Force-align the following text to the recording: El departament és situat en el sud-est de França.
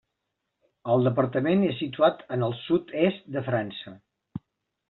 El 0.93 1.05
departament 1.07 1.67
és 1.67 1.77
situat 1.83 2.25
en 2.39 2.49
el 2.49 2.57
sud-est 2.63 3.31
de 3.37 3.45
França. 3.51 3.95